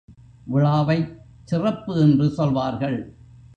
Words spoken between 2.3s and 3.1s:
சொல்வார்கள்.